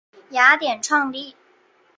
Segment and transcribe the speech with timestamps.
[0.31, 1.35] 雅典创立。